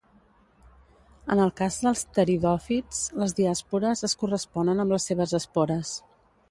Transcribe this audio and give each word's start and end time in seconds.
En 1.35 1.41
el 1.43 1.51
cas 1.59 1.77
dels 1.87 2.01
pteridòfits 2.15 3.03
les 3.25 3.37
diàspores 3.41 4.05
es 4.09 4.19
corresponen 4.25 4.85
amb 4.87 4.97
les 4.99 5.11
seves 5.13 5.41
espores. 5.43 5.99